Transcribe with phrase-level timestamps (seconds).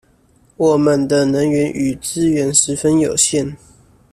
[0.57, 3.55] 我們的能源與資源十分有限